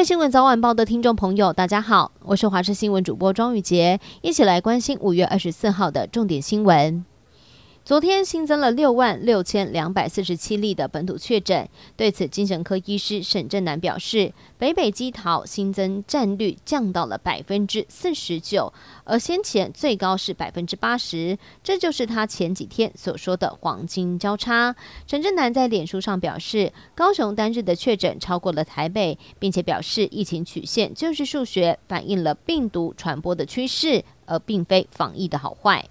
[0.00, 7.04] 位新闻早晚报的听众朋友，大家好，我是华视新闻主播庄宇洁，一起来关心五月二十四号的重点新闻。
[7.82, 18.72] 昨天新增了六万六千两百四十七例的本土确诊，对此，精神科医师沈振南表示，北北基桃新增占率降到了百分之四十九，
[19.04, 24.76] 而先前最高是百分之八十，这就是他前几天所说的黄金交叉。
[25.06, 35.88] 沈振南在脸书上表示，高雄单日的确诊超过了台北，并且表示疫情曲线就是数学，反映了病毒传播的趋势，而并非防疫的好坏。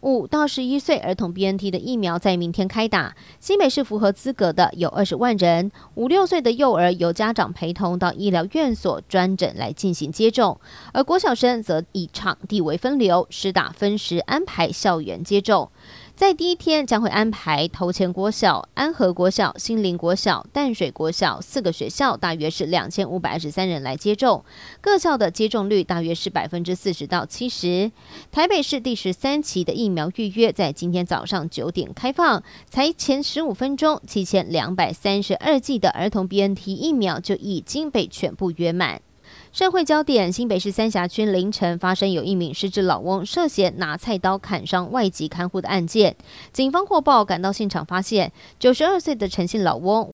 [0.00, 10.60] 五到十一岁儿童 BNT 的疫苗在明天开打，新北市符合资格的有二十万人，五六岁的幼儿由家长陪同到医疗院所专诊来进行接种，
[10.92, 15.68] 而国小生则以场地为分流，实打分时安排校园接种。
[16.18, 24.44] 在第一天将会安排头前国小、安和国小、新林国小、淡水国小四个学校，大约是两千五百二十三人来接种，
[24.80, 27.92] 各校的接种率大约是百分之四十到七十。
[28.32, 39.00] 台北市第十三期的疫苗预约在今天早上九点开放，才前十五分钟，七千两百三十二剂的儿童 BNT 疫苗就已经被全部约满。
[39.52, 46.14] 社会焦点：新北市三峡区凌晨发生有一名失智老翁涉嫌拿菜刀砍伤外籍看护的案件。
[46.52, 50.10] 警方获报赶到现场，发现九十二岁的陈姓老翁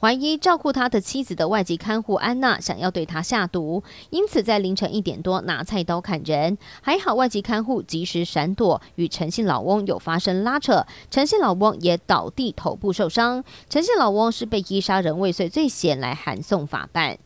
[0.00, 6.56] 怀疑照顾他的妻子的外籍看护安娜想要对他下毒，因此在凌晨一点多拿菜刀砍人。
[6.80, 13.42] 还好外籍看护及时闪躲，与陈姓老翁有发生拉扯，陈姓老翁也倒地，头部受伤。
[13.68, 17.18] 陈姓老翁是被依杀人未遂罪嫌来函送法办。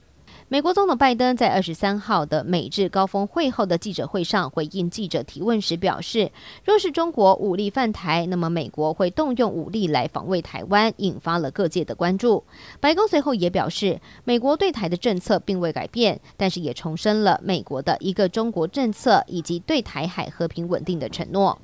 [0.53, 6.31] 美国总统拜登在二十三号的美日高峰会后的记者会上回应记者提问时表示，
[6.63, 12.45] 若是中国武力犯台，那么美国会动用武力来防卫台湾，引发了各界的关注。
[12.81, 21.59] 白宫随后也表示，美国对台的政策并未改变，但是也重申了美国的一个中国政策以及对台海和平稳定的承诺。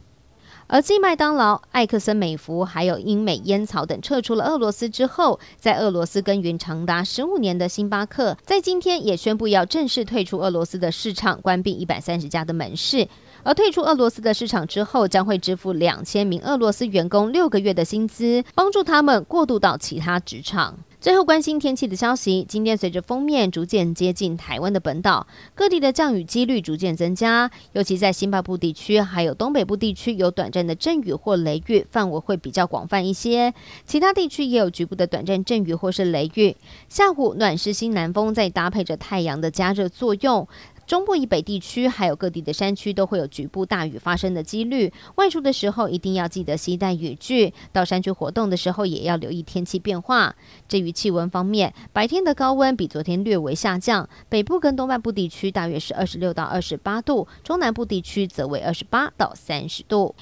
[0.71, 13.09] 而继麦当劳、艾克森美孚还有英美烟草等撤出了俄罗斯之后，在俄罗斯耕耘长达十五年的星巴克，在今天也宣布要正式退出俄罗斯的市场，关闭一百三十家的门市。
[13.45, 20.77] 而退出俄罗斯的市场之后，将会支付两千名俄罗斯员工六个月的薪资，帮助他们过渡到其他职场。
[21.01, 33.55] 最后关心天气的消息，今天随着锋面逐渐接近台湾的本岛，各地的降雨几率逐渐增加，尤其在新北部地区还有东北部地区有短暂的阵雨或雷雨，范围会比较广泛一些。
[33.87, 36.57] 其他地区也有局部的短暂阵雨或是雷雨。
[36.89, 40.49] 下午暖湿西南风在搭配着太阳的加热作用。
[40.89, 50.35] 中部以北地区还有各地的山区都会有局部大雨发生的几率，外出的时候一定要记得携带雨具，到山区活动的时候也要留意天气变化。
[50.67, 60.15] 至于气温方面，白天的高温比昨天略微下降，北部跟东半部地区大约是二十六到二十八度，中南部地区则为二十八到三十度。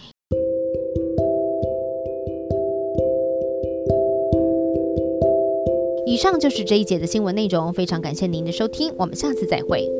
[6.04, 9.95] 以上就是这一节的新闻内容，非常感谢您的收听，我们下次再会。